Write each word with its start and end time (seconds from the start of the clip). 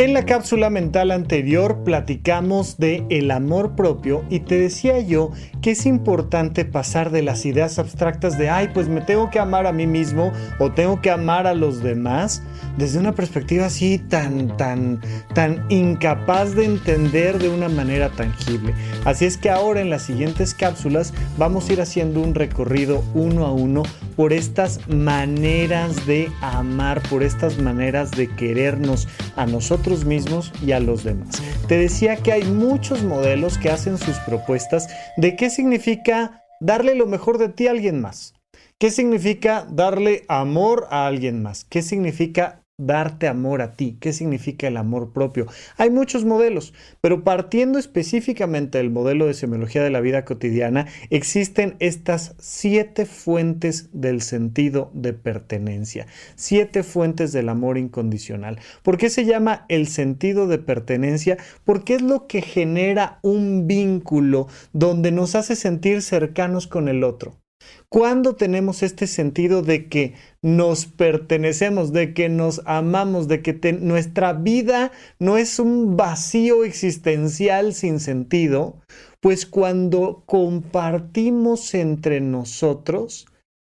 En 0.00 0.14
la 0.14 0.24
cápsula 0.24 0.70
mental 0.70 1.10
anterior 1.10 1.84
platicamos 1.84 2.78
de 2.78 3.04
el 3.10 3.30
amor 3.30 3.76
propio 3.76 4.24
y 4.30 4.40
te 4.40 4.58
decía 4.58 4.98
yo 5.00 5.30
que 5.60 5.72
es 5.72 5.84
importante 5.84 6.64
pasar 6.64 7.10
de 7.10 7.20
las 7.20 7.44
ideas 7.44 7.78
abstractas 7.78 8.38
de 8.38 8.48
ay, 8.48 8.70
pues 8.72 8.88
me 8.88 9.02
tengo 9.02 9.28
que 9.28 9.38
amar 9.38 9.66
a 9.66 9.72
mí 9.72 9.86
mismo 9.86 10.32
o 10.58 10.72
tengo 10.72 11.02
que 11.02 11.10
amar 11.10 11.46
a 11.46 11.52
los 11.52 11.82
demás 11.82 12.42
desde 12.78 12.98
una 12.98 13.12
perspectiva 13.12 13.66
así 13.66 13.98
tan 13.98 14.56
tan 14.56 15.02
tan 15.34 15.66
incapaz 15.68 16.54
de 16.54 16.64
entender 16.64 17.38
de 17.38 17.50
una 17.50 17.68
manera 17.68 18.08
tangible. 18.08 18.72
Así 19.04 19.26
es 19.26 19.36
que 19.36 19.50
ahora 19.50 19.82
en 19.82 19.90
las 19.90 20.00
siguientes 20.00 20.54
cápsulas 20.54 21.12
vamos 21.36 21.68
a 21.68 21.74
ir 21.74 21.82
haciendo 21.82 22.22
un 22.22 22.34
recorrido 22.34 23.04
uno 23.12 23.44
a 23.44 23.52
uno 23.52 23.82
por 24.20 24.34
estas 24.34 24.86
maneras 24.86 26.06
de 26.06 26.30
amar, 26.42 27.00
por 27.08 27.22
estas 27.22 27.56
maneras 27.56 28.10
de 28.10 28.28
querernos 28.28 29.08
a 29.34 29.46
nosotros 29.46 30.04
mismos 30.04 30.52
y 30.62 30.72
a 30.72 30.78
los 30.78 31.04
demás. 31.04 31.42
Te 31.68 31.78
decía 31.78 32.16
que 32.16 32.32
hay 32.32 32.44
muchos 32.44 33.02
modelos 33.02 33.56
que 33.56 33.70
hacen 33.70 33.96
sus 33.96 34.18
propuestas 34.18 34.90
de 35.16 35.36
qué 35.36 35.48
significa 35.48 36.44
darle 36.60 36.96
lo 36.96 37.06
mejor 37.06 37.38
de 37.38 37.48
ti 37.48 37.66
a 37.66 37.70
alguien 37.70 38.02
más. 38.02 38.34
¿Qué 38.76 38.90
significa 38.90 39.66
darle 39.70 40.26
amor 40.28 40.86
a 40.90 41.06
alguien 41.06 41.42
más? 41.42 41.64
¿Qué 41.64 41.80
significa 41.80 42.59
darte 42.80 43.28
amor 43.28 43.62
a 43.62 43.74
ti. 43.74 43.96
¿Qué 44.00 44.12
significa 44.12 44.66
el 44.66 44.76
amor 44.76 45.12
propio? 45.12 45.46
Hay 45.76 45.90
muchos 45.90 46.24
modelos, 46.24 46.74
pero 47.00 47.24
partiendo 47.24 47.78
específicamente 47.78 48.78
del 48.78 48.90
modelo 48.90 49.26
de 49.26 49.34
semiología 49.34 49.82
de 49.82 49.90
la 49.90 50.00
vida 50.00 50.24
cotidiana, 50.24 50.86
existen 51.10 51.76
estas 51.78 52.34
siete 52.38 53.06
fuentes 53.06 53.88
del 53.92 54.22
sentido 54.22 54.90
de 54.94 55.12
pertenencia, 55.12 56.06
siete 56.34 56.82
fuentes 56.82 57.32
del 57.32 57.48
amor 57.48 57.78
incondicional. 57.78 58.58
¿Por 58.82 58.96
qué 58.96 59.10
se 59.10 59.24
llama 59.24 59.66
el 59.68 59.86
sentido 59.86 60.46
de 60.46 60.58
pertenencia? 60.58 61.36
Porque 61.64 61.94
es 61.94 62.02
lo 62.02 62.26
que 62.26 62.42
genera 62.42 63.18
un 63.22 63.66
vínculo 63.66 64.48
donde 64.72 65.12
nos 65.12 65.34
hace 65.34 65.56
sentir 65.56 66.02
cercanos 66.02 66.66
con 66.66 66.88
el 66.88 67.04
otro. 67.04 67.39
¿Cuándo 67.88 68.36
tenemos 68.36 68.82
este 68.82 69.06
sentido 69.06 69.62
de 69.62 69.88
que 69.88 70.14
nos 70.42 70.86
pertenecemos, 70.86 71.92
de 71.92 72.14
que 72.14 72.28
nos 72.28 72.62
amamos, 72.64 73.28
de 73.28 73.42
que 73.42 73.72
nuestra 73.72 74.32
vida 74.32 74.92
no 75.18 75.38
es 75.38 75.58
un 75.58 75.96
vacío 75.96 76.64
existencial 76.64 77.74
sin 77.74 78.00
sentido? 78.00 78.80
Pues 79.20 79.44
cuando 79.46 80.22
compartimos 80.26 81.74
entre 81.74 82.20
nosotros 82.20 83.26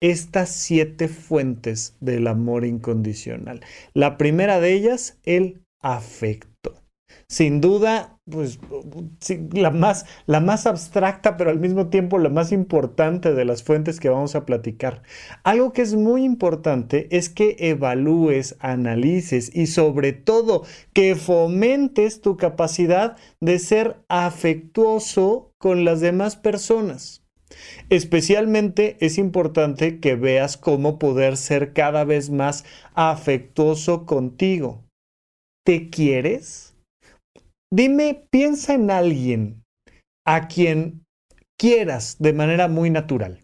estas 0.02 0.50
siete 0.50 1.08
fuentes 1.08 1.96
del 2.00 2.28
amor 2.28 2.66
incondicional. 2.66 3.62
La 3.94 4.18
primera 4.18 4.60
de 4.60 4.74
ellas, 4.74 5.18
el 5.24 5.62
afecto 5.80 6.82
sin 7.32 7.62
duda, 7.62 8.20
pues 8.32 8.60
la 9.52 9.70
más, 9.70 10.06
la 10.26 10.40
más 10.40 10.66
abstracta, 10.66 11.38
pero 11.38 11.52
al 11.52 11.60
mismo 11.60 11.88
tiempo 11.88 12.18
la 12.18 12.30
más 12.30 12.52
importante 12.52 13.34
de 13.34 13.46
las 13.46 13.64
fuentes 13.64 14.00
que 14.00 14.10
vamos 14.10 14.36
a 14.36 14.46
platicar. 14.46 15.04
Algo 15.44 15.74
que 15.74 15.84
es 15.84 15.94
muy 15.94 16.24
importante 16.24 17.08
es 17.16 17.30
que 17.30 17.56
evalúes, 17.60 18.56
analices 18.60 19.56
y 19.56 19.68
sobre 19.68 20.14
todo 20.14 20.64
que 20.94 21.16
fomentes 21.16 22.22
tu 22.22 22.38
capacidad 22.38 23.18
de 23.40 23.60
ser 23.60 23.98
afectuoso 24.08 25.52
con 25.60 25.86
las 25.86 26.00
demás 26.00 26.36
personas. 26.36 27.22
Especialmente 27.90 28.98
es 29.02 29.18
importante 29.18 30.00
que 30.00 30.16
veas 30.16 30.58
cómo 30.58 30.98
poder 31.00 31.38
ser 31.38 31.74
cada 31.74 32.06
vez 32.06 32.30
más 32.30 32.64
afectuoso 32.94 34.06
contigo. 34.06 34.84
¿Te 35.66 35.90
quieres? 35.90 36.71
Dime, 37.74 38.28
piensa 38.30 38.74
en 38.74 38.92
alguien 38.92 39.64
a 40.28 40.50
quien 40.50 41.06
quieras 41.58 42.18
de 42.20 42.34
manera 42.34 42.68
muy 42.68 42.90
natural. 42.90 43.40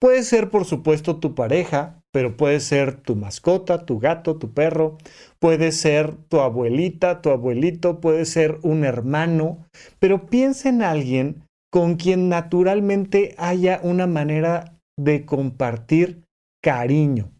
Puede 0.00 0.22
ser, 0.22 0.50
por 0.50 0.64
supuesto, 0.64 1.20
tu 1.20 1.34
pareja, 1.34 2.00
pero 2.10 2.36
puede 2.36 2.60
ser 2.60 3.00
tu 3.02 3.16
mascota, 3.16 3.84
tu 3.84 3.98
gato, 3.98 4.38
tu 4.38 4.54
perro, 4.54 4.96
puede 5.40 5.72
ser 5.72 6.16
tu 6.28 6.40
abuelita, 6.40 7.20
tu 7.20 7.30
abuelito, 7.30 8.00
puede 8.00 8.24
ser 8.24 8.58
un 8.62 8.84
hermano, 8.84 9.66
pero 9.98 10.26
piensa 10.26 10.68
en 10.68 10.82
alguien 10.82 11.44
con 11.70 11.96
quien 11.96 12.28
naturalmente 12.28 13.34
haya 13.36 13.80
una 13.82 14.06
manera 14.06 14.78
de 14.98 15.26
compartir 15.26 16.24
cariño. 16.62 17.30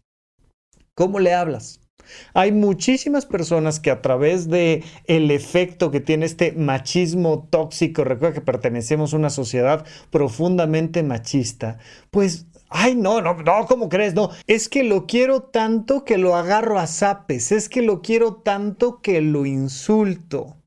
¿Cómo 0.95 1.19
le 1.19 1.33
hablas? 1.33 1.84
Hay 2.33 2.51
muchísimas 2.51 3.25
personas 3.25 3.79
que 3.79 3.91
a 3.91 4.01
través 4.01 4.49
de 4.49 4.83
el 5.05 5.31
efecto 5.31 5.91
que 5.91 5.99
tiene 5.99 6.25
este 6.25 6.51
machismo 6.53 7.47
tóxico, 7.49 8.03
recuerda 8.03 8.35
que 8.35 8.41
pertenecemos 8.41 9.13
a 9.13 9.17
una 9.17 9.29
sociedad 9.29 9.85
profundamente 10.11 11.03
machista, 11.03 11.77
pues 12.11 12.47
Ay, 12.69 12.95
no, 12.95 13.21
no, 13.21 13.35
no, 13.35 13.65
¿cómo 13.67 13.89
crees? 13.89 14.15
No, 14.15 14.31
es 14.47 14.67
que 14.67 14.83
lo 14.83 15.05
quiero 15.05 15.43
tanto 15.43 16.03
que 16.03 16.17
lo 16.17 16.35
agarro 16.35 16.79
a 16.79 16.87
zapes, 16.87 17.51
es 17.51 17.69
que 17.69 17.81
lo 17.81 18.01
quiero 18.01 18.37
tanto 18.37 19.01
que 19.01 19.21
lo 19.21 19.45
insulto. 19.45 20.57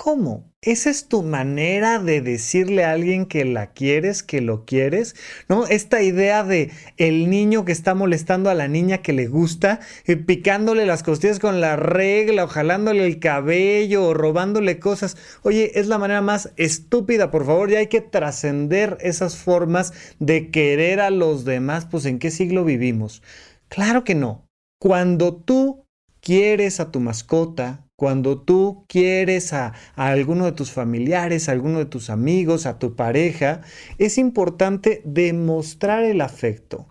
¿Cómo? 0.00 0.54
¿Esa 0.62 0.90
es 0.90 1.08
tu 1.08 1.24
manera 1.24 1.98
de 1.98 2.20
decirle 2.20 2.84
a 2.84 2.92
alguien 2.92 3.26
que 3.26 3.44
la 3.44 3.72
quieres, 3.72 4.22
que 4.22 4.40
lo 4.40 4.64
quieres? 4.64 5.16
¿No? 5.48 5.66
Esta 5.66 6.02
idea 6.02 6.44
de 6.44 6.70
el 6.98 7.28
niño 7.28 7.64
que 7.64 7.72
está 7.72 7.96
molestando 7.96 8.48
a 8.48 8.54
la 8.54 8.68
niña 8.68 8.98
que 8.98 9.12
le 9.12 9.26
gusta, 9.26 9.80
eh, 10.04 10.16
picándole 10.16 10.86
las 10.86 11.02
costillas 11.02 11.40
con 11.40 11.60
la 11.60 11.74
regla, 11.74 12.44
o 12.44 12.46
jalándole 12.46 13.04
el 13.06 13.18
cabello, 13.18 14.04
o 14.04 14.14
robándole 14.14 14.78
cosas. 14.78 15.16
Oye, 15.42 15.72
es 15.80 15.88
la 15.88 15.98
manera 15.98 16.22
más 16.22 16.52
estúpida, 16.56 17.32
por 17.32 17.44
favor, 17.44 17.68
ya 17.68 17.80
hay 17.80 17.88
que 17.88 18.00
trascender 18.00 18.98
esas 19.00 19.36
formas 19.36 19.92
de 20.20 20.52
querer 20.52 21.00
a 21.00 21.10
los 21.10 21.44
demás. 21.44 21.86
Pues, 21.86 22.06
¿en 22.06 22.20
qué 22.20 22.30
siglo 22.30 22.64
vivimos? 22.64 23.20
Claro 23.68 24.04
que 24.04 24.14
no. 24.14 24.46
Cuando 24.78 25.34
tú 25.34 25.87
quieres 26.28 26.78
a 26.78 26.90
tu 26.90 27.00
mascota, 27.00 27.86
cuando 27.98 28.42
tú 28.42 28.84
quieres 28.86 29.54
a, 29.54 29.72
alguno 29.96 30.44
de 30.44 30.52
tus 30.52 30.70
familiares, 30.70 31.48
a 31.48 31.52
alguno 31.52 31.78
de 31.78 31.86
tus 31.86 32.10
amigos, 32.10 32.66
a 32.66 32.78
tu 32.78 32.94
pareja, 32.96 33.62
es 33.96 34.18
importante 34.18 35.00
demostrar 35.06 36.04
el 36.04 36.20
afecto, 36.20 36.86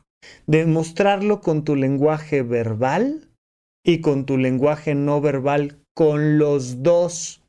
demostrarlo 0.48 1.40
con 1.40 1.64
tu 1.64 1.76
lenguaje 1.76 2.42
verbal 2.42 3.30
y 3.86 4.02
con 4.02 4.26
tu 4.26 4.40
lenguaje 4.40 4.96
no 4.96 5.22
verbal, 5.22 5.84
con 5.96 6.40
los 6.40 6.82
dos. 6.82 7.44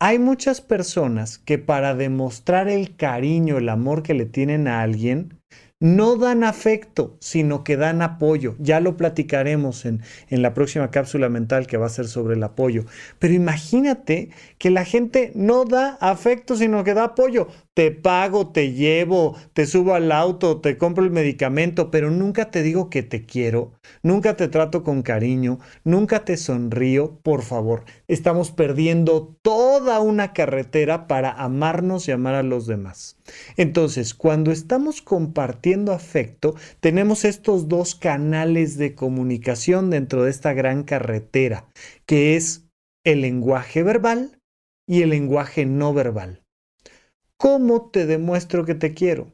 Hay 0.00 0.18
muchas 0.18 0.60
personas 0.60 1.38
que 1.38 1.58
para 1.58 1.94
demostrar 1.94 2.68
el 2.68 2.96
cariño, 2.96 3.58
el 3.58 3.68
amor 3.68 4.02
que 4.02 4.14
le 4.14 4.26
tienen 4.26 4.66
a 4.66 4.82
alguien, 4.82 5.39
no 5.80 6.16
dan 6.16 6.44
afecto, 6.44 7.16
sino 7.20 7.64
que 7.64 7.76
dan 7.76 8.02
apoyo. 8.02 8.54
Ya 8.58 8.80
lo 8.80 8.96
platicaremos 8.96 9.86
en, 9.86 10.02
en, 10.28 10.42
la 10.42 10.54
próxima 10.54 10.90
cápsula 10.90 11.30
mental 11.30 11.66
que 11.66 11.78
va 11.78 11.86
a 11.86 11.90
ser 11.90 12.06
sobre 12.06 12.34
el 12.34 12.42
apoyo. 12.42 12.84
Pero 13.18 13.34
imagínate 13.34 14.30
que 14.58 14.70
la 14.70 14.84
gente 14.84 15.32
no 15.34 15.64
da 15.64 15.96
afecto, 16.00 16.54
sino 16.56 16.84
que 16.84 16.94
da 16.94 17.04
apoyo 17.04 17.48
te 17.80 17.92
pago, 17.92 18.48
te 18.48 18.74
llevo, 18.74 19.38
te 19.54 19.64
subo 19.64 19.94
al 19.94 20.12
auto, 20.12 20.60
te 20.60 20.76
compro 20.76 21.02
el 21.02 21.10
medicamento, 21.10 21.90
pero 21.90 22.10
nunca 22.10 22.50
te 22.50 22.62
digo 22.62 22.90
que 22.90 23.02
te 23.02 23.24
quiero, 23.24 23.72
nunca 24.02 24.36
te 24.36 24.48
trato 24.48 24.82
con 24.84 25.00
cariño, 25.00 25.60
nunca 25.82 26.26
te 26.26 26.36
sonrío, 26.36 27.18
por 27.22 27.40
favor. 27.40 27.86
Estamos 28.06 28.50
perdiendo 28.50 29.34
toda 29.40 30.00
una 30.00 30.34
carretera 30.34 31.06
para 31.06 31.32
amarnos 31.32 32.06
y 32.06 32.12
amar 32.12 32.34
a 32.34 32.42
los 32.42 32.66
demás. 32.66 33.16
Entonces, 33.56 34.12
cuando 34.12 34.52
estamos 34.52 35.00
compartiendo 35.00 35.92
afecto, 35.92 36.56
tenemos 36.80 37.24
estos 37.24 37.66
dos 37.66 37.94
canales 37.94 38.76
de 38.76 38.94
comunicación 38.94 39.88
dentro 39.88 40.24
de 40.24 40.32
esta 40.32 40.52
gran 40.52 40.82
carretera, 40.82 41.64
que 42.04 42.36
es 42.36 42.66
el 43.06 43.22
lenguaje 43.22 43.82
verbal 43.82 44.38
y 44.86 45.00
el 45.00 45.08
lenguaje 45.08 45.64
no 45.64 45.94
verbal. 45.94 46.42
¿Cómo 47.40 47.88
te 47.90 48.04
demuestro 48.04 48.66
que 48.66 48.74
te 48.74 48.92
quiero? 48.92 49.32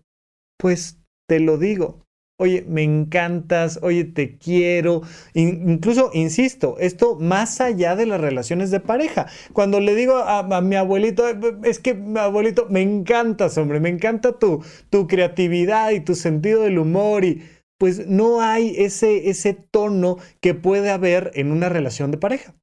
Pues 0.60 1.00
te 1.28 1.40
lo 1.40 1.58
digo. 1.58 2.04
Oye, 2.38 2.64
me 2.68 2.84
encantas, 2.84 3.80
oye, 3.82 4.04
te 4.04 4.38
quiero. 4.38 5.02
incluso, 5.34 6.10
insisto, 6.14 6.76
esto 6.78 7.16
más 7.16 7.60
allá 7.60 7.96
de 7.96 8.06
las 8.06 8.20
relaciones 8.20 8.70
de 8.70 8.78
pareja. 8.78 9.26
Cuando 9.52 9.80
le 9.80 9.96
digo 9.96 10.18
a, 10.18 10.60
mi 10.60 10.76
abuelito, 10.76 11.24
es 11.64 11.80
que 11.80 11.94
mi 11.94 12.20
abuelito, 12.20 12.68
me 12.70 12.80
encantas, 12.82 13.58
hombre, 13.58 13.80
me 13.80 13.88
encanta 13.88 14.38
tu, 14.38 14.62
tu 14.88 15.08
creatividad 15.08 15.90
y 15.90 15.98
tu 15.98 16.14
sentido 16.14 16.62
del 16.62 16.78
humor 16.78 17.24
y 17.24 17.42
pues 17.76 18.06
no 18.06 18.40
hay 18.40 18.74
ese, 18.78 19.30
ese 19.30 19.52
tono 19.52 20.18
que 20.40 20.54
puede 20.54 20.90
haber 20.90 21.32
en 21.34 21.50
una 21.50 21.68
relación 21.68 22.12
de 22.12 22.18
pareja. 22.18 22.54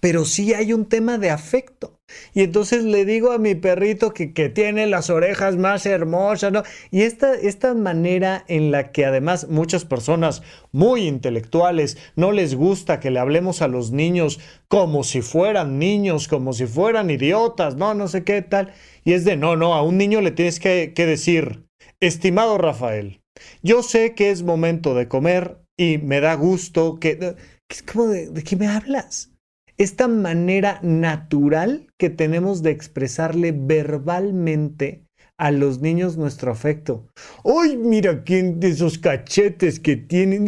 Pero 0.00 0.26
sí 0.26 0.52
hay 0.52 0.74
un 0.74 0.86
tema 0.86 1.16
de 1.16 1.30
afecto. 1.30 1.95
Y 2.34 2.42
entonces 2.42 2.84
le 2.84 3.04
digo 3.04 3.32
a 3.32 3.38
mi 3.38 3.54
perrito 3.54 4.12
que, 4.12 4.32
que 4.32 4.48
tiene 4.48 4.86
las 4.86 5.10
orejas 5.10 5.56
más 5.56 5.86
hermosas, 5.86 6.52
¿no? 6.52 6.62
Y 6.90 7.02
esta, 7.02 7.34
esta 7.34 7.74
manera 7.74 8.44
en 8.48 8.70
la 8.70 8.92
que 8.92 9.04
además 9.04 9.48
muchas 9.48 9.84
personas 9.84 10.42
muy 10.70 11.06
intelectuales 11.06 11.98
no 12.14 12.32
les 12.32 12.54
gusta 12.54 13.00
que 13.00 13.10
le 13.10 13.18
hablemos 13.18 13.62
a 13.62 13.68
los 13.68 13.90
niños 13.90 14.38
como 14.68 15.02
si 15.02 15.22
fueran 15.22 15.78
niños, 15.78 16.28
como 16.28 16.52
si 16.52 16.66
fueran 16.66 17.10
idiotas, 17.10 17.76
no, 17.76 17.94
no 17.94 18.06
sé 18.06 18.22
qué 18.24 18.42
tal. 18.42 18.72
Y 19.04 19.12
es 19.12 19.24
de, 19.24 19.36
no, 19.36 19.56
no, 19.56 19.74
a 19.74 19.82
un 19.82 19.98
niño 19.98 20.20
le 20.20 20.30
tienes 20.30 20.60
que, 20.60 20.92
decir, 20.94 21.66
estimado 22.00 22.58
Rafael, 22.58 23.20
yo 23.62 23.82
sé 23.82 24.14
que 24.14 24.30
es 24.30 24.42
momento 24.42 24.94
de 24.94 25.08
comer 25.08 25.58
y 25.76 25.98
me 25.98 26.20
da 26.20 26.34
gusto 26.34 26.98
que... 27.00 27.36
Es 27.68 27.82
como 27.82 28.06
de, 28.06 28.28
¿de 28.28 28.44
qué 28.44 28.54
me 28.54 28.68
hablas? 28.68 29.35
Esta 29.78 30.08
manera 30.08 30.80
natural 30.82 31.86
que 31.98 32.10
tenemos 32.10 32.62
de 32.62 32.70
expresarle 32.70 33.52
verbalmente 33.52 35.06
a 35.38 35.50
los 35.50 35.80
niños 35.80 36.16
nuestro 36.16 36.50
afecto. 36.50 37.08
¡Ay, 37.44 37.76
mira 37.76 38.24
quién 38.24 38.58
de 38.58 38.68
esos 38.68 38.98
cachetes 38.98 39.80
que 39.80 39.96
tienen! 39.96 40.44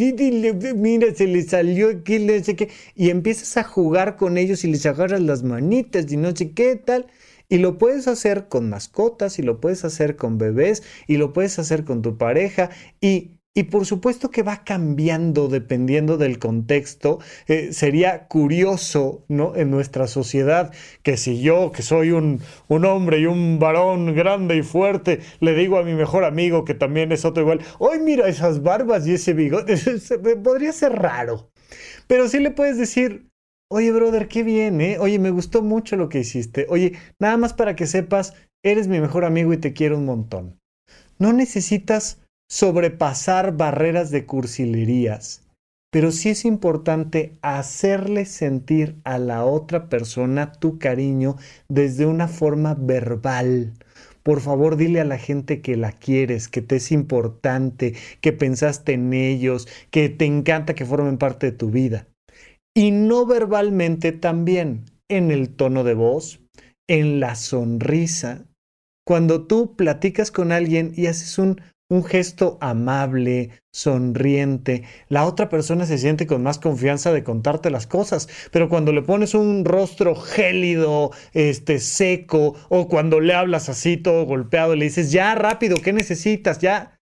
Mira, 0.77 1.13
se 1.13 1.27
le 1.27 1.43
salió 1.43 1.89
aquí, 1.89 2.19
no 2.19 2.43
sé 2.43 2.55
qué. 2.55 2.69
Y 2.95 3.09
empiezas 3.11 3.57
a 3.57 3.63
jugar 3.63 4.17
con 4.17 4.37
ellos 4.37 4.63
y 4.63 4.71
les 4.71 4.85
agarras 4.85 5.21
las 5.21 5.43
manitas 5.43 6.11
y 6.11 6.17
no 6.17 6.35
sé 6.35 6.53
qué 6.53 6.75
tal. 6.75 7.05
Y 7.49 7.57
lo 7.57 7.77
puedes 7.79 8.07
hacer 8.07 8.47
con 8.47 8.69
mascotas, 8.69 9.39
y 9.39 9.41
lo 9.41 9.59
puedes 9.59 9.83
hacer 9.83 10.15
con 10.15 10.37
bebés, 10.37 10.83
y 11.07 11.17
lo 11.17 11.33
puedes 11.33 11.57
hacer 11.57 11.83
con 11.83 12.03
tu 12.03 12.15
pareja. 12.17 12.69
Y 13.01 13.38
y 13.59 13.63
por 13.63 13.85
supuesto 13.85 14.31
que 14.31 14.41
va 14.41 14.63
cambiando 14.63 15.49
dependiendo 15.49 16.17
del 16.17 16.39
contexto. 16.39 17.19
Eh, 17.45 17.73
sería 17.73 18.29
curioso, 18.29 19.25
¿no? 19.27 19.53
En 19.57 19.69
nuestra 19.69 20.07
sociedad, 20.07 20.71
que 21.03 21.17
si 21.17 21.41
yo, 21.41 21.73
que 21.73 21.81
soy 21.81 22.11
un, 22.11 22.39
un, 22.69 22.85
hombre 22.85 23.19
y 23.19 23.25
un 23.25 23.59
varón 23.59 24.15
grande 24.15 24.55
y 24.55 24.63
fuerte, 24.63 25.19
le 25.41 25.53
digo 25.55 25.77
a 25.77 25.83
mi 25.83 25.93
mejor 25.93 26.23
amigo, 26.23 26.63
que 26.63 26.73
también 26.73 27.11
es 27.11 27.25
otro 27.25 27.43
igual, 27.43 27.59
¡ay, 27.81 27.99
mira 27.99 28.29
esas 28.29 28.63
barbas 28.63 29.05
y 29.05 29.15
ese 29.15 29.33
bigote! 29.33 29.75
Podría 30.41 30.71
ser 30.71 30.93
raro. 30.93 31.51
Pero 32.07 32.29
sí 32.29 32.39
le 32.39 32.51
puedes 32.51 32.77
decir, 32.77 33.27
Oye, 33.71 33.91
brother, 33.91 34.29
qué 34.29 34.41
bien, 34.41 34.79
¿eh? 34.79 34.97
Oye, 34.99 35.19
me 35.19 35.31
gustó 35.31 35.61
mucho 35.61 35.97
lo 35.97 36.07
que 36.07 36.21
hiciste. 36.21 36.65
Oye, 36.69 36.93
nada 37.19 37.35
más 37.35 37.53
para 37.53 37.75
que 37.75 37.85
sepas, 37.85 38.33
eres 38.63 38.87
mi 38.87 38.99
mejor 38.99 39.25
amigo 39.25 39.53
y 39.53 39.57
te 39.57 39.73
quiero 39.73 39.97
un 39.97 40.05
montón. 40.05 40.59
No 41.19 41.33
necesitas 41.33 42.19
sobrepasar 42.49 43.55
barreras 43.55 44.09
de 44.09 44.25
cursilerías, 44.25 45.43
pero 45.91 46.11
sí 46.11 46.29
es 46.29 46.45
importante 46.45 47.37
hacerle 47.41 48.25
sentir 48.25 48.97
a 49.03 49.17
la 49.17 49.45
otra 49.45 49.87
persona 49.87 50.51
tu 50.51 50.79
cariño 50.79 51.37
desde 51.67 52.05
una 52.05 52.27
forma 52.27 52.75
verbal. 52.75 53.73
Por 54.23 54.41
favor, 54.41 54.77
dile 54.77 54.99
a 54.99 55.05
la 55.05 55.17
gente 55.17 55.61
que 55.61 55.77
la 55.77 55.91
quieres, 55.91 56.47
que 56.47 56.61
te 56.61 56.75
es 56.75 56.91
importante, 56.91 57.95
que 58.21 58.33
pensaste 58.33 58.93
en 58.93 59.13
ellos, 59.13 59.67
que 59.91 60.09
te 60.09 60.25
encanta 60.25 60.75
que 60.75 60.85
formen 60.85 61.17
parte 61.17 61.51
de 61.51 61.57
tu 61.57 61.71
vida. 61.71 62.07
Y 62.75 62.91
no 62.91 63.25
verbalmente 63.25 64.11
también, 64.11 64.85
en 65.09 65.31
el 65.31 65.49
tono 65.49 65.83
de 65.83 65.95
voz, 65.95 66.39
en 66.87 67.19
la 67.19 67.35
sonrisa. 67.35 68.45
Cuando 69.07 69.47
tú 69.47 69.75
platicas 69.75 70.31
con 70.31 70.51
alguien 70.51 70.93
y 70.95 71.07
haces 71.07 71.39
un 71.39 71.61
un 71.89 72.03
gesto 72.03 72.59
amable, 72.61 73.49
sonriente, 73.73 74.83
la 75.07 75.25
otra 75.25 75.49
persona 75.49 75.87
se 75.87 75.97
siente 75.97 76.27
con 76.27 76.43
más 76.43 76.59
confianza 76.59 77.11
de 77.11 77.23
contarte 77.23 77.71
las 77.71 77.87
cosas. 77.87 78.29
Pero 78.51 78.69
cuando 78.69 78.93
le 78.93 79.01
pones 79.01 79.33
un 79.33 79.65
rostro 79.65 80.15
gélido, 80.15 81.11
este, 81.33 81.79
seco, 81.79 82.55
o 82.69 82.87
cuando 82.87 83.19
le 83.19 83.33
hablas 83.33 83.69
así 83.69 83.97
todo 83.97 84.25
golpeado, 84.25 84.75
le 84.75 84.85
dices, 84.85 85.11
ya 85.11 85.33
rápido, 85.33 85.77
¿qué 85.83 85.91
necesitas? 85.91 86.59
Ya, 86.59 86.99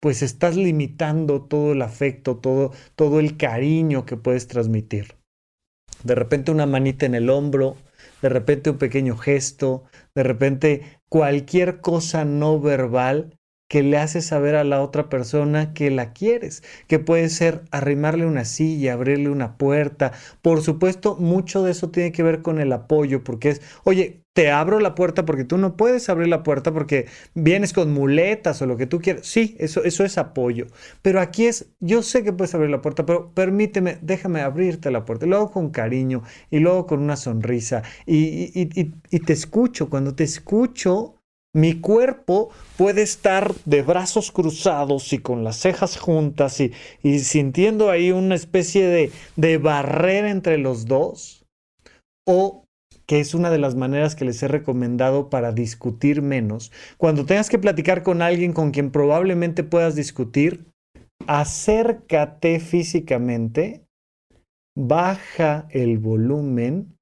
pues 0.00 0.22
estás 0.22 0.54
limitando 0.54 1.42
todo 1.42 1.72
el 1.72 1.80
afecto, 1.80 2.36
todo, 2.36 2.72
todo 2.96 3.20
el 3.20 3.38
cariño 3.38 4.04
que 4.04 4.18
puedes 4.18 4.46
transmitir. 4.48 5.16
De 6.04 6.14
repente 6.14 6.50
una 6.50 6.66
manita 6.66 7.06
en 7.06 7.14
el 7.14 7.30
hombro, 7.30 7.76
de 8.20 8.28
repente 8.28 8.70
un 8.70 8.78
pequeño 8.78 9.16
gesto, 9.16 9.84
de 10.14 10.22
repente 10.22 11.00
cualquier 11.08 11.80
cosa 11.80 12.24
no 12.24 12.60
verbal 12.60 13.38
que 13.70 13.84
le 13.84 13.98
haces 13.98 14.26
saber 14.26 14.56
a 14.56 14.64
la 14.64 14.82
otra 14.82 15.08
persona 15.08 15.72
que 15.74 15.90
la 15.92 16.12
quieres, 16.12 16.64
que 16.88 16.98
puede 16.98 17.28
ser 17.28 17.62
arrimarle 17.70 18.26
una 18.26 18.44
silla, 18.44 18.94
abrirle 18.94 19.30
una 19.30 19.56
puerta. 19.56 20.12
Por 20.42 20.60
supuesto, 20.62 21.16
mucho 21.16 21.62
de 21.62 21.70
eso 21.70 21.90
tiene 21.90 22.10
que 22.12 22.24
ver 22.24 22.42
con 22.42 22.60
el 22.60 22.72
apoyo, 22.72 23.22
porque 23.24 23.50
es, 23.50 23.62
oye, 23.84 24.24
te 24.32 24.50
abro 24.50 24.80
la 24.80 24.94
puerta 24.96 25.24
porque 25.24 25.44
tú 25.44 25.56
no 25.58 25.76
puedes 25.76 26.08
abrir 26.08 26.28
la 26.28 26.42
puerta 26.42 26.72
porque 26.72 27.06
vienes 27.34 27.72
con 27.72 27.92
muletas 27.92 28.60
o 28.62 28.66
lo 28.66 28.76
que 28.76 28.86
tú 28.86 29.00
quieras. 29.00 29.26
Sí, 29.26 29.56
eso, 29.60 29.84
eso 29.84 30.04
es 30.04 30.18
apoyo. 30.18 30.66
Pero 31.02 31.20
aquí 31.20 31.46
es, 31.46 31.70
yo 31.80 32.02
sé 32.02 32.22
que 32.24 32.32
puedes 32.32 32.54
abrir 32.54 32.70
la 32.70 32.82
puerta, 32.82 33.06
pero 33.06 33.32
permíteme, 33.34 33.98
déjame 34.02 34.40
abrirte 34.42 34.90
la 34.90 35.04
puerta. 35.04 35.26
Luego 35.26 35.50
con 35.52 35.70
cariño 35.70 36.22
y 36.50 36.58
luego 36.60 36.86
con 36.86 37.00
una 37.00 37.16
sonrisa. 37.16 37.82
y, 38.06 38.50
y, 38.60 38.94
y 39.10 39.20
te 39.20 39.32
escucho. 39.32 39.88
Cuando 39.90 40.14
te 40.14 40.24
escucho, 40.24 41.19
mi 41.52 41.80
cuerpo 41.80 42.50
puede 42.76 43.02
estar 43.02 43.54
de 43.64 43.82
brazos 43.82 44.30
cruzados 44.30 45.12
y 45.12 45.18
con 45.18 45.42
las 45.42 45.56
cejas 45.56 45.98
juntas 45.98 46.60
y, 46.60 47.18
sintiendo 47.18 47.90
ahí 47.90 48.12
una 48.12 48.34
especie 48.34 48.86
de, 48.86 49.12
de 49.36 49.58
barrera 49.58 50.30
entre 50.30 50.58
los 50.58 50.86
dos. 50.86 51.44
O 52.26 52.64
que 53.06 53.18
es 53.18 53.34
una 53.34 53.50
de 53.50 53.58
las 53.58 53.74
maneras 53.74 54.14
que 54.14 54.24
les 54.24 54.40
he 54.40 54.46
recomendado 54.46 55.30
para 55.30 55.50
discutir 55.50 56.22
menos. 56.22 56.70
Cuando 56.96 57.26
tengas 57.26 57.50
que 57.50 57.58
platicar 57.58 58.04
con 58.04 58.22
alguien 58.22 58.52
con 58.52 58.70
quien 58.70 58.92
probablemente 58.92 59.64
puedas 59.64 59.96
discutir, 59.96 60.70
acércate 61.26 62.60
físicamente, 62.60 63.84
baja 64.76 65.66
el 65.70 65.98
volumen 65.98 66.96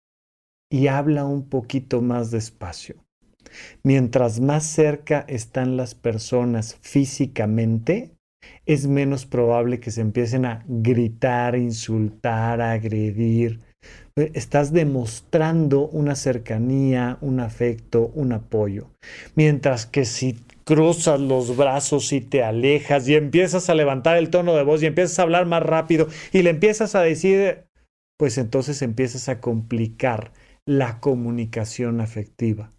y 0.71 0.87
habla 0.87 1.27
un 1.27 1.47
poquito 1.47 2.01
más 2.01 2.31
despacio. 2.31 3.05
Mientras 3.83 4.41
más 4.41 4.65
cerca 4.65 5.25
están 5.29 5.77
las 5.77 5.95
personas 5.95 6.77
físicamente, 6.81 8.13
es 8.67 8.87
menos 8.87 9.27
probable 9.27 9.81
que 9.81 9.91
se 9.91 10.01
empiecen 10.01 10.45
a 10.45 10.65
gritar, 10.67 11.57
insultar, 11.57 12.61
agredir. 12.61 13.61
Estás 14.17 14.73
demostrando 14.73 15.89
una 15.89 16.17
cercanía, 16.17 17.19
un 17.21 17.41
afecto, 17.41 18.11
un 18.15 18.33
apoyo. 18.33 18.91
Mientras 19.37 19.87
que 19.87 20.05
si 20.05 20.37
cruzas 20.65 21.21
los 21.21 21.57
brazos 21.57 22.13
y 22.13 22.21
te 22.21 22.43
alejas 22.43 23.09
y 23.09 23.15
empiezas 23.15 23.71
a 23.71 23.75
levantar 23.75 24.17
el 24.19 24.29
tono 24.29 24.55
de 24.55 24.65
voz 24.65 24.83
y 24.83 24.87
empiezas 24.87 25.19
a 25.19 25.23
hablar 25.23 25.47
más 25.47 25.63
rápido 25.63 26.09
y 26.33 26.43
le 26.43 26.51
empiezas 26.51 26.95
a 26.95 27.01
decir, 27.01 27.65
pues 28.19 28.37
entonces 28.37 28.83
empiezas 28.83 29.29
a 29.29 29.41
complicar 29.41 30.33
la 30.67 31.01
comunicación 31.01 32.03
afectiva. 32.03 32.73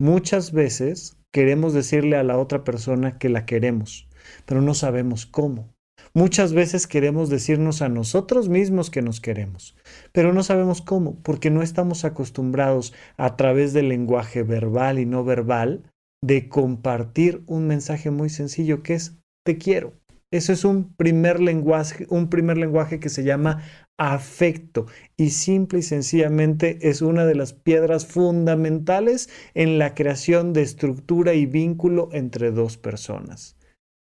Muchas 0.00 0.52
veces 0.52 1.18
queremos 1.30 1.74
decirle 1.74 2.16
a 2.16 2.22
la 2.22 2.38
otra 2.38 2.64
persona 2.64 3.18
que 3.18 3.28
la 3.28 3.44
queremos, 3.44 4.08
pero 4.46 4.62
no 4.62 4.72
sabemos 4.72 5.26
cómo. 5.26 5.74
Muchas 6.14 6.54
veces 6.54 6.86
queremos 6.86 7.28
decirnos 7.28 7.82
a 7.82 7.90
nosotros 7.90 8.48
mismos 8.48 8.88
que 8.88 9.02
nos 9.02 9.20
queremos, 9.20 9.76
pero 10.12 10.32
no 10.32 10.42
sabemos 10.42 10.80
cómo, 10.80 11.20
porque 11.22 11.50
no 11.50 11.60
estamos 11.60 12.06
acostumbrados 12.06 12.94
a 13.18 13.36
través 13.36 13.74
del 13.74 13.90
lenguaje 13.90 14.42
verbal 14.42 14.98
y 14.98 15.04
no 15.04 15.22
verbal 15.22 15.82
de 16.24 16.48
compartir 16.48 17.42
un 17.46 17.66
mensaje 17.66 18.10
muy 18.10 18.30
sencillo 18.30 18.82
que 18.82 18.94
es 18.94 19.18
te 19.44 19.58
quiero. 19.58 19.99
Eso 20.32 20.52
es 20.52 20.64
un 20.64 20.94
primer 20.94 21.40
lenguaje, 21.40 22.06
un 22.08 22.30
primer 22.30 22.56
lenguaje 22.56 23.00
que 23.00 23.08
se 23.08 23.24
llama 23.24 23.64
afecto 23.98 24.86
y 25.16 25.30
simple 25.30 25.80
y 25.80 25.82
sencillamente 25.82 26.78
es 26.88 27.02
una 27.02 27.26
de 27.26 27.34
las 27.34 27.52
piedras 27.52 28.06
fundamentales 28.06 29.28
en 29.54 29.78
la 29.78 29.94
creación 29.94 30.52
de 30.52 30.62
estructura 30.62 31.34
y 31.34 31.46
vínculo 31.46 32.08
entre 32.12 32.52
dos 32.52 32.78
personas. 32.78 33.56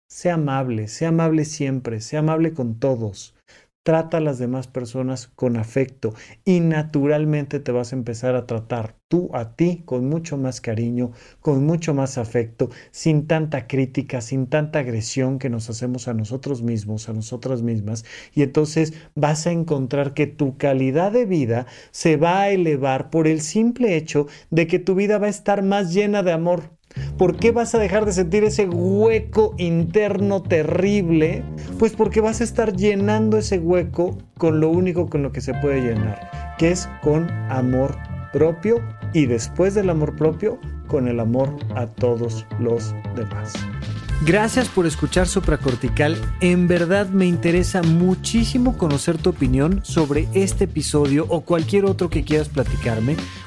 Sea 0.10 0.36
amable, 0.36 0.88
sea 0.88 1.10
amable 1.10 1.44
siempre, 1.44 2.00
sea 2.00 2.20
amable 2.20 2.54
con 2.54 2.80
todos. 2.80 3.33
Trata 3.84 4.16
a 4.18 4.22
las 4.22 4.40
demás 4.40 4.68
personas 4.68 5.28
con 5.28 5.58
afecto 5.58 6.14
y 6.46 6.62
naturalmente 6.62 7.60
te 7.60 7.74
vas 7.74 7.92
a 7.92 7.98
empezar 7.98 8.34
a 8.34 8.48
tratar 8.48 8.96
tú 9.10 9.30
a 9.34 9.58
ti 9.58 9.84
con 9.84 10.08
mucho 10.08 10.38
más 10.38 10.62
cariño, 10.62 11.12
con 11.42 11.66
mucho 11.66 11.94
más 11.94 12.18
afecto, 12.18 12.70
sin 12.92 13.28
tanta 13.28 13.68
crítica, 13.68 14.22
sin 14.22 14.48
tanta 14.48 14.80
agresión 14.80 15.38
que 15.38 15.50
nos 15.50 15.70
hacemos 15.70 16.08
a 16.08 16.14
nosotros 16.14 16.64
mismos, 16.64 17.10
a 17.10 17.14
nosotras 17.14 17.62
mismas. 17.62 18.06
Y 18.34 18.44
entonces 18.44 18.94
vas 19.16 19.48
a 19.48 19.52
encontrar 19.52 20.14
que 20.14 20.28
tu 20.28 20.58
calidad 20.58 21.12
de 21.12 21.26
vida 21.26 21.68
se 21.92 22.16
va 22.16 22.44
a 22.44 22.50
elevar 22.52 23.10
por 23.10 23.28
el 23.28 23.42
simple 23.42 23.98
hecho 23.98 24.28
de 24.50 24.66
que 24.66 24.80
tu 24.80 24.96
vida 24.96 25.18
va 25.18 25.28
a 25.28 25.30
estar 25.30 25.62
más 25.62 25.94
llena 25.94 26.24
de 26.24 26.32
amor. 26.32 26.72
¿Por 27.18 27.36
qué 27.36 27.52
vas 27.52 27.76
a 27.76 27.80
dejar 27.80 28.06
de 28.06 28.14
sentir 28.14 28.44
ese 28.44 28.68
hueco 28.68 29.56
interno 29.58 30.42
terrible? 30.42 31.44
Pues 31.80 31.94
porque 31.94 32.22
vas 32.22 32.42
a 32.42 32.44
estar 32.44 32.76
llenando 32.76 33.38
ese 33.38 33.60
hueco 33.60 34.18
con 34.38 34.60
lo 34.60 34.70
único 34.70 35.10
con 35.10 35.24
lo 35.24 35.32
que 35.32 35.42
se 35.42 35.54
puede 35.54 35.82
llenar, 35.82 36.56
que 36.58 36.72
es 36.72 36.90
con 37.02 37.30
amor 37.50 37.98
propio 38.32 38.82
y 39.14 39.28
después 39.28 39.76
del 39.76 39.90
amor 39.90 40.16
propio 40.16 40.60
con 40.88 41.08
el 41.08 41.20
amor 41.20 41.56
a 41.76 41.88
todos 41.88 42.46
los 42.60 42.94
demás. 43.16 43.54
Gracias 44.26 44.70
por 44.70 44.86
escuchar 44.86 45.28
Supracortical. 45.28 46.16
En 46.40 46.68
verdad 46.70 47.10
me 47.10 47.26
interesa 47.26 47.84
muchísimo 47.84 48.78
conocer 48.78 49.18
tu 49.18 49.32
opinión 49.32 49.82
sobre 49.84 50.30
este 50.34 50.64
episodio 50.64 51.26
o 51.28 51.42
cualquier 51.42 51.84
otro 51.84 52.10
que 52.10 52.24
quieras 52.24 52.48
platicarme. 52.48 53.18